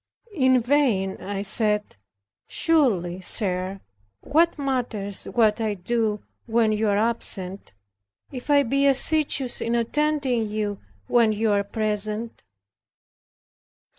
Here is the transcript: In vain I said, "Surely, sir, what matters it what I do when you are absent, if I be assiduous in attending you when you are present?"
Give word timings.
In 0.33 0.59
vain 0.59 1.17
I 1.21 1.41
said, 1.41 1.95
"Surely, 2.47 3.21
sir, 3.21 3.81
what 4.21 4.57
matters 4.57 5.27
it 5.27 5.35
what 5.35 5.61
I 5.61 5.75
do 5.75 6.23
when 6.47 6.71
you 6.71 6.87
are 6.87 6.97
absent, 6.97 7.73
if 8.31 8.49
I 8.49 8.63
be 8.63 8.87
assiduous 8.87 9.61
in 9.61 9.75
attending 9.75 10.49
you 10.49 10.79
when 11.05 11.33
you 11.33 11.51
are 11.51 11.63
present?" 11.63 12.41